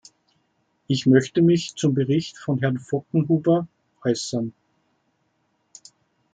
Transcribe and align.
Ich 0.87 1.05
möchte 1.05 1.43
mich 1.43 1.75
zum 1.75 1.93
Bericht 1.93 2.35
von 2.39 2.57
Herrn 2.57 2.79
Voggenhuber 2.79 3.67
äußern. 4.03 4.51